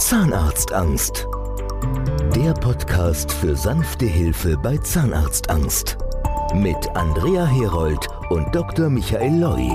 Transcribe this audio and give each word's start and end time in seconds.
Zahnarztangst. 0.00 1.28
Der 2.34 2.54
Podcast 2.54 3.30
für 3.30 3.54
sanfte 3.54 4.06
Hilfe 4.06 4.56
bei 4.56 4.78
Zahnarztangst. 4.78 5.98
Mit 6.54 6.88
Andrea 6.96 7.44
Herold 7.44 8.08
und 8.30 8.52
Dr. 8.54 8.88
Michael 8.88 9.38
Loi. 9.38 9.68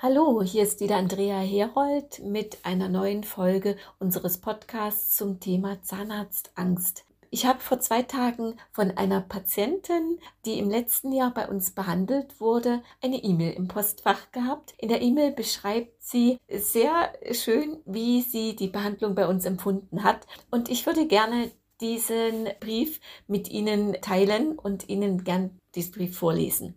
Hallo, 0.00 0.42
hier 0.42 0.62
ist 0.62 0.80
wieder 0.80 0.96
Andrea 0.96 1.38
Herold 1.38 2.20
mit 2.22 2.58
einer 2.62 2.90
neuen 2.90 3.24
Folge 3.24 3.76
unseres 3.98 4.38
Podcasts 4.38 5.16
zum 5.16 5.40
Thema 5.40 5.82
Zahnarztangst. 5.82 7.07
Ich 7.30 7.44
habe 7.44 7.60
vor 7.60 7.78
zwei 7.78 8.02
Tagen 8.02 8.54
von 8.72 8.90
einer 8.96 9.20
Patientin, 9.20 10.18
die 10.46 10.58
im 10.58 10.70
letzten 10.70 11.12
Jahr 11.12 11.32
bei 11.32 11.46
uns 11.46 11.72
behandelt 11.72 12.40
wurde, 12.40 12.82
eine 13.02 13.22
E-Mail 13.22 13.52
im 13.52 13.68
Postfach 13.68 14.32
gehabt. 14.32 14.74
In 14.78 14.88
der 14.88 15.02
E-Mail 15.02 15.32
beschreibt 15.32 16.02
sie 16.02 16.38
sehr 16.50 17.12
schön, 17.32 17.80
wie 17.84 18.22
sie 18.22 18.56
die 18.56 18.68
Behandlung 18.68 19.14
bei 19.14 19.26
uns 19.26 19.44
empfunden 19.44 20.04
hat. 20.04 20.26
Und 20.50 20.70
ich 20.70 20.86
würde 20.86 21.06
gerne 21.06 21.50
diesen 21.82 22.48
Brief 22.60 22.98
mit 23.26 23.50
Ihnen 23.50 23.94
teilen 24.00 24.58
und 24.58 24.88
Ihnen 24.88 25.22
gern 25.22 25.58
diesen 25.74 25.92
Brief 25.92 26.16
vorlesen. 26.16 26.74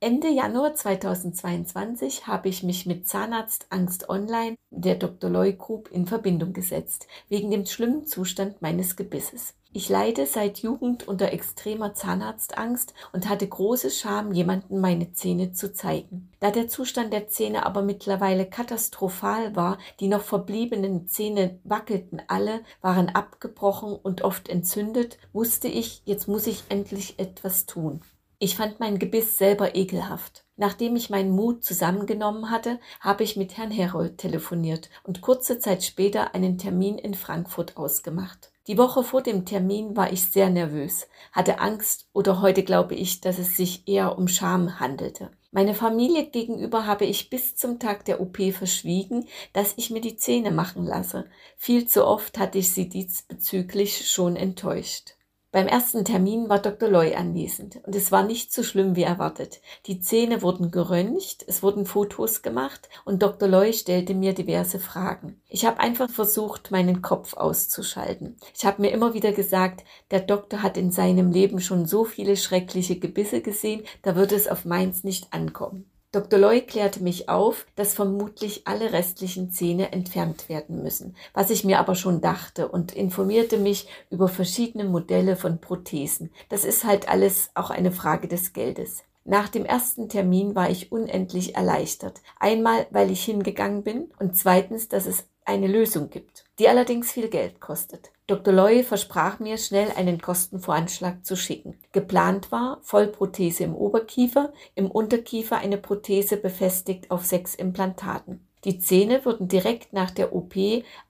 Ende 0.00 0.28
Januar 0.28 0.76
2022 0.76 2.28
habe 2.28 2.48
ich 2.48 2.62
mich 2.62 2.86
mit 2.86 3.08
Zahnarztangst 3.08 4.08
Online 4.08 4.54
der 4.70 4.94
Dr. 4.94 5.28
Loy 5.28 5.54
Group 5.54 5.90
in 5.90 6.06
Verbindung 6.06 6.52
gesetzt, 6.52 7.08
wegen 7.28 7.50
dem 7.50 7.66
schlimmen 7.66 8.06
Zustand 8.06 8.62
meines 8.62 8.94
Gebisses. 8.94 9.54
Ich 9.70 9.90
leide 9.90 10.24
seit 10.24 10.60
Jugend 10.60 11.06
unter 11.06 11.30
extremer 11.30 11.92
Zahnarztangst 11.92 12.94
und 13.12 13.28
hatte 13.28 13.46
große 13.46 13.90
Scham, 13.90 14.32
jemanden 14.32 14.80
meine 14.80 15.12
Zähne 15.12 15.52
zu 15.52 15.74
zeigen. 15.74 16.30
Da 16.40 16.50
der 16.50 16.68
Zustand 16.68 17.12
der 17.12 17.28
Zähne 17.28 17.66
aber 17.66 17.82
mittlerweile 17.82 18.46
katastrophal 18.46 19.54
war, 19.56 19.76
die 20.00 20.08
noch 20.08 20.22
verbliebenen 20.22 21.06
Zähne 21.06 21.60
wackelten 21.64 22.22
alle, 22.28 22.62
waren 22.80 23.10
abgebrochen 23.10 23.94
und 23.94 24.22
oft 24.22 24.48
entzündet, 24.48 25.18
wusste 25.34 25.68
ich, 25.68 26.00
jetzt 26.06 26.28
muss 26.28 26.46
ich 26.46 26.64
endlich 26.70 27.18
etwas 27.18 27.66
tun. 27.66 28.00
Ich 28.38 28.56
fand 28.56 28.80
mein 28.80 28.98
Gebiss 28.98 29.36
selber 29.36 29.74
ekelhaft. 29.74 30.47
Nachdem 30.60 30.96
ich 30.96 31.08
meinen 31.08 31.30
Mut 31.30 31.62
zusammengenommen 31.62 32.50
hatte, 32.50 32.80
habe 32.98 33.22
ich 33.22 33.36
mit 33.36 33.56
Herrn 33.56 33.70
Herold 33.70 34.18
telefoniert 34.18 34.90
und 35.04 35.20
kurze 35.20 35.60
Zeit 35.60 35.84
später 35.84 36.34
einen 36.34 36.58
Termin 36.58 36.98
in 36.98 37.14
Frankfurt 37.14 37.76
ausgemacht. 37.76 38.50
Die 38.66 38.76
Woche 38.76 39.04
vor 39.04 39.22
dem 39.22 39.46
Termin 39.46 39.96
war 39.96 40.12
ich 40.12 40.24
sehr 40.24 40.50
nervös, 40.50 41.06
hatte 41.30 41.60
Angst 41.60 42.08
oder 42.12 42.42
heute 42.42 42.64
glaube 42.64 42.96
ich, 42.96 43.20
dass 43.20 43.38
es 43.38 43.56
sich 43.56 43.86
eher 43.86 44.18
um 44.18 44.26
Scham 44.26 44.80
handelte. 44.80 45.30
Meine 45.52 45.74
Familie 45.74 46.26
gegenüber 46.26 46.86
habe 46.86 47.04
ich 47.04 47.30
bis 47.30 47.54
zum 47.54 47.78
Tag 47.78 48.04
der 48.04 48.20
OP 48.20 48.38
verschwiegen, 48.52 49.28
dass 49.52 49.74
ich 49.76 49.90
mir 49.90 50.00
die 50.00 50.16
Zähne 50.16 50.50
machen 50.50 50.84
lasse. 50.84 51.30
Viel 51.56 51.86
zu 51.86 52.04
oft 52.04 52.36
hatte 52.36 52.58
ich 52.58 52.74
sie 52.74 52.88
diesbezüglich 52.88 54.10
schon 54.10 54.34
enttäuscht. 54.34 55.14
Beim 55.50 55.66
ersten 55.66 56.04
Termin 56.04 56.50
war 56.50 56.58
Dr. 56.58 56.90
Loy 56.90 57.14
anwesend 57.14 57.80
und 57.86 57.96
es 57.96 58.12
war 58.12 58.22
nicht 58.22 58.52
so 58.52 58.62
schlimm 58.62 58.96
wie 58.96 59.04
erwartet. 59.04 59.62
Die 59.86 59.98
Zähne 59.98 60.42
wurden 60.42 60.70
geröntgt, 60.70 61.42
es 61.46 61.62
wurden 61.62 61.86
Fotos 61.86 62.42
gemacht 62.42 62.90
und 63.06 63.22
Dr. 63.22 63.48
Loy 63.48 63.72
stellte 63.72 64.14
mir 64.14 64.34
diverse 64.34 64.78
Fragen. 64.78 65.40
Ich 65.48 65.64
habe 65.64 65.80
einfach 65.80 66.10
versucht, 66.10 66.70
meinen 66.70 67.00
Kopf 67.00 67.32
auszuschalten. 67.32 68.36
Ich 68.54 68.66
habe 68.66 68.82
mir 68.82 68.90
immer 68.90 69.14
wieder 69.14 69.32
gesagt, 69.32 69.84
der 70.10 70.20
Doktor 70.20 70.62
hat 70.62 70.76
in 70.76 70.90
seinem 70.90 71.32
Leben 71.32 71.60
schon 71.60 71.86
so 71.86 72.04
viele 72.04 72.36
schreckliche 72.36 72.98
Gebisse 72.98 73.40
gesehen, 73.40 73.84
da 74.02 74.16
wird 74.16 74.32
es 74.32 74.48
auf 74.48 74.66
meins 74.66 75.02
nicht 75.02 75.32
ankommen. 75.32 75.90
Dr. 76.10 76.38
Loy 76.38 76.62
klärte 76.62 77.02
mich 77.02 77.28
auf, 77.28 77.66
dass 77.76 77.92
vermutlich 77.92 78.66
alle 78.66 78.92
restlichen 78.92 79.50
Zähne 79.50 79.92
entfernt 79.92 80.48
werden 80.48 80.82
müssen, 80.82 81.14
was 81.34 81.50
ich 81.50 81.64
mir 81.64 81.78
aber 81.78 81.94
schon 81.94 82.22
dachte 82.22 82.68
und 82.68 82.92
informierte 82.92 83.58
mich 83.58 83.88
über 84.08 84.28
verschiedene 84.28 84.84
Modelle 84.84 85.36
von 85.36 85.60
Prothesen. 85.60 86.30
Das 86.48 86.64
ist 86.64 86.84
halt 86.84 87.10
alles 87.10 87.50
auch 87.54 87.68
eine 87.68 87.92
Frage 87.92 88.26
des 88.26 88.54
Geldes. 88.54 89.02
Nach 89.26 89.50
dem 89.50 89.66
ersten 89.66 90.08
Termin 90.08 90.54
war 90.54 90.70
ich 90.70 90.90
unendlich 90.90 91.54
erleichtert. 91.56 92.22
Einmal, 92.40 92.86
weil 92.90 93.10
ich 93.10 93.22
hingegangen 93.22 93.82
bin 93.82 94.10
und 94.18 94.34
zweitens, 94.34 94.88
dass 94.88 95.04
es 95.04 95.28
eine 95.48 95.66
Lösung 95.66 96.10
gibt, 96.10 96.44
die 96.58 96.68
allerdings 96.68 97.10
viel 97.10 97.28
Geld 97.28 97.58
kostet. 97.60 98.10
Dr. 98.26 98.52
Loy 98.52 98.84
versprach 98.84 99.38
mir, 99.38 99.56
schnell 99.56 99.90
einen 99.96 100.20
Kostenvoranschlag 100.20 101.24
zu 101.24 101.36
schicken. 101.36 101.78
Geplant 101.92 102.52
war 102.52 102.78
Vollprothese 102.82 103.64
im 103.64 103.74
Oberkiefer, 103.74 104.52
im 104.74 104.90
Unterkiefer 104.90 105.56
eine 105.56 105.78
Prothese 105.78 106.36
befestigt 106.36 107.10
auf 107.10 107.24
sechs 107.24 107.54
Implantaten. 107.54 108.46
Die 108.64 108.78
Zähne 108.78 109.24
wurden 109.24 109.48
direkt 109.48 109.92
nach 109.94 110.10
der 110.10 110.34
OP 110.34 110.54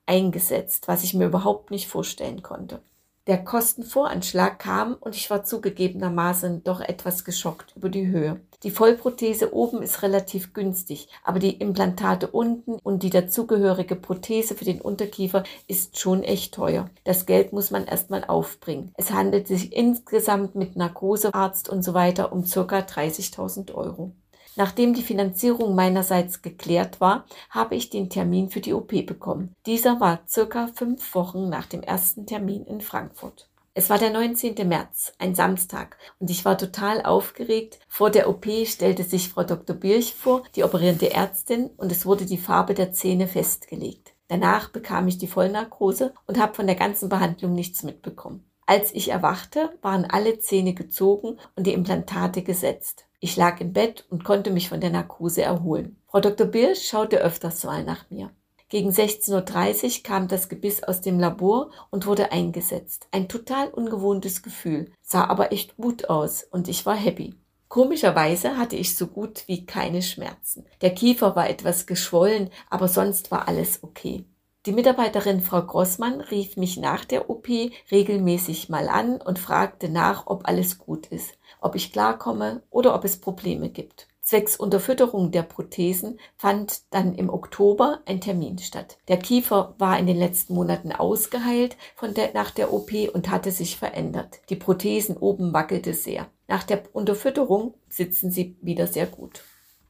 eingesetzt, 0.07 0.87
was 0.87 1.03
ich 1.03 1.15
mir 1.15 1.27
überhaupt 1.27 1.73
nicht 1.73 1.89
vorstellen 1.89 2.43
konnte. 2.43 2.81
Der 3.29 3.45
Kostenvoranschlag 3.45 4.59
kam 4.59 4.95
und 4.95 5.15
ich 5.15 5.29
war 5.29 5.45
zugegebenermaßen 5.45 6.65
doch 6.65 6.81
etwas 6.81 7.27
geschockt 7.27 7.75
über 7.77 7.91
die 7.91 8.07
Höhe. 8.07 8.41
Die 8.63 8.71
Vollprothese 8.71 9.53
oben 9.53 9.83
ist 9.83 10.01
relativ 10.01 10.55
günstig, 10.55 11.09
aber 11.23 11.39
die 11.39 11.59
Implantate 11.59 12.29
unten 12.29 12.79
und 12.83 13.03
die 13.03 13.11
dazugehörige 13.11 13.97
Prothese 13.97 14.55
für 14.55 14.65
den 14.65 14.81
Unterkiefer 14.81 15.45
ist 15.67 15.99
schon 15.99 16.23
echt 16.23 16.55
teuer. 16.55 16.89
Das 17.05 17.27
Geld 17.27 17.53
muss 17.53 17.71
man 17.71 17.85
erstmal 17.85 18.25
aufbringen. 18.25 18.95
Es 18.97 19.13
handelt 19.13 19.47
sich 19.47 19.77
insgesamt 19.77 20.55
mit 20.55 20.77
Narkosearzt 20.77 21.69
und 21.69 21.83
so 21.83 21.93
weiter 21.93 22.33
um 22.33 22.47
circa 22.47 22.79
30.000 22.79 23.75
Euro. 23.75 24.13
Nachdem 24.59 24.93
die 24.93 25.03
Finanzierung 25.03 25.77
meinerseits 25.77 26.43
geklärt 26.43 27.01
war, 27.01 27.27
habe 27.49 27.77
ich 27.77 27.91
den 27.91 28.11
Termin 28.11 28.51
für 28.51 28.61
die 28.61 28.75
OP 28.75 28.89
bekommen. 29.07 29.55
Dieser 29.67 30.01
war 30.01 30.19
circa 30.27 30.67
fünf 30.75 31.15
Wochen 31.15 31.49
nach 31.49 31.67
dem 31.67 31.81
ersten 31.85 32.27
Termin 32.27 32.65
in 32.65 32.81
Frankfurt. 32.81 33.49
Es 33.75 33.89
war 33.89 33.99
der 33.99 34.11
19. 34.11 34.57
März, 34.67 35.13
ein 35.21 35.37
Samstag, 35.37 35.97
und 36.19 36.29
ich 36.29 36.45
war 36.45 36.59
total 36.59 37.03
aufgeregt. 37.03 37.79
Vor 37.87 38.11
der 38.11 38.29
OP 38.29 38.47
stellte 38.65 39.05
sich 39.05 39.29
Frau 39.29 39.45
Dr. 39.45 39.77
Birch 39.77 40.13
vor, 40.13 40.43
die 40.57 40.65
operierende 40.65 41.13
Ärztin, 41.13 41.71
und 41.77 41.93
es 41.93 42.05
wurde 42.05 42.27
die 42.27 42.37
Farbe 42.37 42.75
der 42.75 42.91
Zähne 42.91 43.29
festgelegt. 43.29 44.13
Danach 44.27 44.71
bekam 44.71 45.07
ich 45.07 45.19
die 45.19 45.29
Vollnarkose 45.29 46.15
und 46.27 46.37
habe 46.41 46.55
von 46.55 46.67
der 46.67 46.75
ganzen 46.75 47.09
Behandlung 47.09 47.55
nichts 47.55 47.85
mitbekommen. 47.85 48.45
Als 48.67 48.93
ich 48.93 49.11
erwachte, 49.11 49.71
waren 49.83 50.05
alle 50.05 50.41
Zähne 50.41 50.75
gezogen 50.75 51.39
und 51.55 51.69
die 51.69 51.75
Implantate 51.75 52.43
gesetzt. 52.43 53.08
Ich 53.21 53.37
lag 53.37 53.61
im 53.61 53.73
Bett 53.73 54.05
und 54.11 54.25
konnte 54.25 54.51
mich 54.51 54.69
von 54.69 54.81
der 54.81 54.91
Narkose 54.91 55.43
erholen. 55.43 56.01
Frau 56.07 56.21
Dr. 56.21 56.47
Birsch 56.47 56.87
schaute 56.87 57.19
öfters 57.19 57.65
mal 57.65 57.83
nach 57.85 58.09
mir. 58.11 58.31
Gegen 58.69 58.91
16.30 58.91 59.85
Uhr 59.99 60.03
kam 60.05 60.29
das 60.29 60.49
Gebiss 60.49 60.83
aus 60.83 61.01
dem 61.01 61.19
Labor 61.19 61.71
und 61.91 62.07
wurde 62.07 62.33
eingesetzt. 62.33 63.09
Ein 63.13 63.29
total 63.29 63.69
ungewohntes 63.69 64.43
Gefühl, 64.43 64.93
sah 65.01 65.25
aber 65.25 65.53
echt 65.53 65.77
gut 65.79 66.11
aus 66.11 66.45
und 66.45 66.69
ich 66.69 66.85
war 66.85 66.95
happy. 66.95 67.35
Komischerweise 67.69 68.57
hatte 68.57 68.77
ich 68.77 68.97
so 68.97 69.07
gut 69.07 69.45
wie 69.47 69.67
keine 69.67 70.03
Schmerzen. 70.03 70.65
Der 70.81 70.95
Kiefer 70.95 71.35
war 71.35 71.49
etwas 71.49 71.87
geschwollen, 71.87 72.51
aber 72.71 72.89
sonst 72.89 73.31
war 73.31 73.49
alles 73.49 73.83
okay. 73.83 74.25
Die 74.69 74.75
Mitarbeiterin 74.75 75.41
Frau 75.41 75.63
Grossmann 75.63 76.21
rief 76.21 76.59
mich 76.59 76.77
nach 76.77 77.07
der 77.07 77.31
OP 77.31 77.49
regelmäßig 77.91 78.69
mal 78.69 78.91
an 78.91 79.19
und 79.19 79.39
fragte 79.39 79.89
nach, 79.89 80.27
ob 80.27 80.47
alles 80.47 80.77
gut 80.77 81.07
ist 81.07 81.39
ob 81.61 81.75
ich 81.75 81.93
klarkomme 81.93 82.63
oder 82.71 82.95
ob 82.95 83.05
es 83.05 83.19
Probleme 83.19 83.71
gibt. 83.71 84.09
Zwecks 84.21 84.57
Unterfütterung 84.57 85.31
der 85.31 85.43
Prothesen 85.43 86.21
fand 86.37 86.83
dann 86.93 87.15
im 87.15 87.31
Oktober 87.31 88.01
ein 88.05 88.21
Termin 88.21 88.59
statt. 88.59 88.99
Der 89.09 89.17
Kiefer 89.17 89.75
war 89.79 89.99
in 89.99 90.07
den 90.07 90.19
letzten 90.19 90.53
Monaten 90.53 90.93
ausgeheilt 90.93 91.79
von 91.97 92.13
der, 92.13 92.35
nach 92.35 92.51
der 92.51 92.73
OP 92.75 92.93
und 93.15 93.31
hatte 93.31 93.51
sich 93.51 93.79
verändert. 93.79 94.41
Die 94.51 94.57
Prothesen 94.57 95.17
oben 95.17 95.55
wackelte 95.55 95.95
sehr. 95.95 96.27
Nach 96.47 96.63
der 96.63 96.83
Unterfütterung 96.93 97.75
sitzen 97.89 98.31
sie 98.31 98.59
wieder 98.61 98.87
sehr 98.87 99.07
gut. 99.07 99.41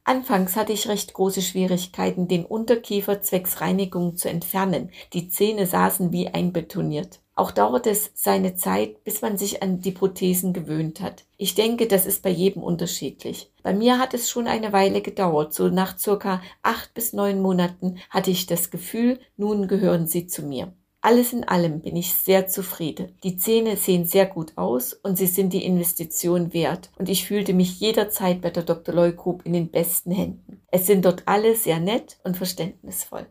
Anfangs 0.09 0.55
hatte 0.55 0.73
ich 0.73 0.87
recht 0.87 1.13
große 1.13 1.43
Schwierigkeiten, 1.43 2.27
den 2.27 2.43
Unterkiefer 2.43 3.21
zwecks 3.21 3.61
Reinigung 3.61 4.17
zu 4.17 4.27
entfernen. 4.27 4.89
Die 5.13 5.29
Zähne 5.29 5.67
saßen 5.67 6.11
wie 6.11 6.29
einbetoniert. 6.29 7.19
Auch 7.35 7.51
dauert 7.51 7.85
es 7.85 8.09
seine 8.15 8.55
Zeit, 8.55 9.03
bis 9.03 9.21
man 9.21 9.37
sich 9.37 9.61
an 9.61 9.81
die 9.81 9.91
Prothesen 9.91 10.51
gewöhnt 10.51 10.99
hat. 10.99 11.25
Ich 11.37 11.53
denke, 11.53 11.85
das 11.85 12.07
ist 12.07 12.23
bei 12.23 12.31
jedem 12.31 12.63
unterschiedlich. 12.63 13.51
Bei 13.61 13.71
mir 13.71 13.99
hat 13.99 14.15
es 14.15 14.31
schon 14.31 14.47
eine 14.47 14.73
Weile 14.73 15.03
gedauert. 15.03 15.53
So 15.53 15.67
nach 15.67 15.99
circa 15.99 16.41
acht 16.63 16.91
bis 16.95 17.13
neun 17.13 17.39
Monaten 17.39 17.99
hatte 18.09 18.31
ich 18.31 18.47
das 18.47 18.71
Gefühl, 18.71 19.19
nun 19.37 19.67
gehören 19.67 20.07
sie 20.07 20.25
zu 20.25 20.41
mir. 20.41 20.73
Alles 21.01 21.31
in 21.31 21.45
allem 21.45 21.79
bin 21.79 21.95
ich 21.95 22.13
sehr 22.13 22.47
zufrieden. 22.47 23.17
Die 23.23 23.37
Zähne 23.37 23.77
sehen 23.77 24.03
sehr 24.03 24.25
gut 24.25 24.57
aus 24.57 24.93
und 24.93 25.17
sie 25.17 25.27
sind 25.27 25.53
die 25.53 25.63
Investition 25.63 26.53
wert. 26.53 26.91
Und 26.97 27.07
ich 27.07 27.25
fühlte 27.25 27.53
mich 27.53 27.79
jederzeit 27.79 28.41
bei 28.41 28.49
der 28.49 28.63
Dr. 28.63 28.93
Loy 28.93 29.13
Group 29.13 29.45
in 29.45 29.53
den 29.53 29.71
besten 29.71 30.11
Händen. 30.11 30.61
Es 30.71 30.87
sind 30.87 31.05
dort 31.05 31.23
alle 31.25 31.55
sehr 31.55 31.79
nett 31.79 32.19
und 32.25 32.35
verständnisvoll. 32.35 33.27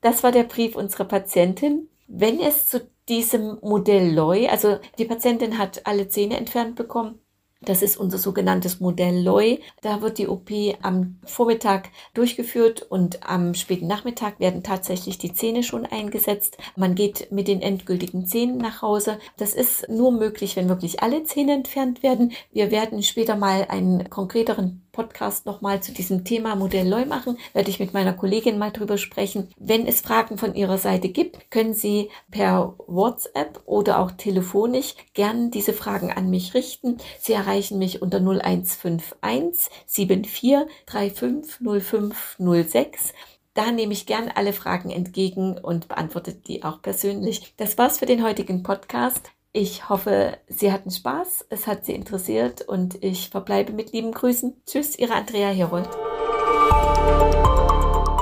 Das 0.00 0.22
war 0.22 0.32
der 0.32 0.44
Brief 0.44 0.76
unserer 0.76 1.04
Patientin. 1.04 1.90
Wenn 2.06 2.40
es 2.40 2.68
zu 2.68 2.88
diesem 3.08 3.58
Modell 3.60 4.14
Loy, 4.14 4.48
also 4.48 4.78
die 4.98 5.04
Patientin 5.04 5.58
hat 5.58 5.86
alle 5.86 6.08
Zähne 6.08 6.38
entfernt 6.38 6.74
bekommen, 6.74 7.18
Das 7.62 7.82
ist 7.82 7.98
unser 7.98 8.16
sogenanntes 8.16 8.80
Modell 8.80 9.22
LOI. 9.22 9.60
Da 9.82 10.00
wird 10.00 10.16
die 10.16 10.28
OP 10.28 10.50
am 10.80 11.18
Vormittag 11.26 11.90
durchgeführt 12.14 12.80
und 12.80 13.22
am 13.28 13.52
späten 13.52 13.86
Nachmittag 13.86 14.40
werden 14.40 14.62
tatsächlich 14.62 15.18
die 15.18 15.34
Zähne 15.34 15.62
schon 15.62 15.84
eingesetzt. 15.84 16.56
Man 16.74 16.94
geht 16.94 17.30
mit 17.30 17.48
den 17.48 17.60
endgültigen 17.60 18.24
Zähnen 18.24 18.56
nach 18.56 18.80
Hause. 18.80 19.18
Das 19.36 19.52
ist 19.52 19.90
nur 19.90 20.10
möglich, 20.10 20.56
wenn 20.56 20.70
wirklich 20.70 21.02
alle 21.02 21.22
Zähne 21.24 21.52
entfernt 21.52 22.02
werden. 22.02 22.32
Wir 22.50 22.70
werden 22.70 23.02
später 23.02 23.36
mal 23.36 23.66
einen 23.68 24.08
konkreteren 24.08 24.82
Podcast 24.92 25.46
nochmal 25.46 25.82
zu 25.82 25.92
diesem 25.92 26.24
Thema 26.24 26.56
Modell 26.56 26.88
LOI 26.88 27.06
machen. 27.06 27.38
Werde 27.52 27.70
ich 27.70 27.80
mit 27.80 27.94
meiner 27.94 28.12
Kollegin 28.12 28.58
mal 28.58 28.70
drüber 28.70 28.98
sprechen. 28.98 29.48
Wenn 29.58 29.86
es 29.86 30.00
Fragen 30.00 30.38
von 30.38 30.54
Ihrer 30.54 30.78
Seite 30.78 31.08
gibt, 31.08 31.50
können 31.50 31.74
Sie 31.74 32.10
per 32.30 32.74
WhatsApp 32.86 33.60
oder 33.66 33.98
auch 33.98 34.10
telefonisch 34.12 34.94
gern 35.14 35.50
diese 35.50 35.72
Fragen 35.72 36.10
an 36.10 36.30
mich 36.30 36.54
richten. 36.54 36.98
Sie 37.18 37.32
erreichen 37.32 37.78
mich 37.78 38.02
unter 38.02 38.18
0151 38.18 39.70
74 39.86 40.66
35 40.86 41.60
0506. 41.60 43.14
Da 43.54 43.72
nehme 43.72 43.92
ich 43.92 44.06
gern 44.06 44.30
alle 44.32 44.52
Fragen 44.52 44.90
entgegen 44.90 45.58
und 45.58 45.88
beantworte 45.88 46.34
die 46.34 46.62
auch 46.62 46.82
persönlich. 46.82 47.54
Das 47.56 47.78
war's 47.78 47.98
für 47.98 48.06
den 48.06 48.22
heutigen 48.22 48.62
Podcast. 48.62 49.32
Ich 49.52 49.88
hoffe, 49.88 50.38
Sie 50.46 50.70
hatten 50.70 50.92
Spaß, 50.92 51.46
es 51.50 51.66
hat 51.66 51.84
Sie 51.84 51.92
interessiert 51.92 52.62
und 52.62 53.02
ich 53.02 53.30
verbleibe 53.30 53.72
mit 53.72 53.92
lieben 53.92 54.12
Grüßen. 54.12 54.62
Tschüss, 54.64 54.96
Ihre 54.96 55.14
Andrea 55.14 55.48
Herold. 55.48 55.88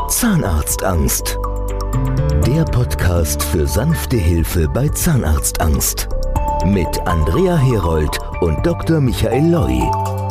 Zahnarztangst. 0.08 1.36
Der 2.46 2.64
Podcast 2.64 3.42
für 3.42 3.66
sanfte 3.66 4.16
Hilfe 4.16 4.68
bei 4.68 4.88
Zahnarztangst. 4.88 6.08
Mit 6.64 6.98
Andrea 7.06 7.58
Herold 7.58 8.18
und 8.40 8.64
Dr. 8.64 9.02
Michael 9.02 9.50
Loi. 9.50 10.27